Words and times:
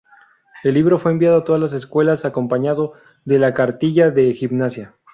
El 0.63 0.73
libro 0.73 0.97
fue 0.97 1.11
enviado 1.11 1.37
a 1.37 1.43
todas 1.43 1.61
las 1.61 1.73
escuelas 1.73 2.25
acompañado 2.25 2.93
de 3.23 3.37
la 3.37 3.53
"Cartilla 3.53 4.09
de 4.09 4.33
Gimnasia". 4.33 4.95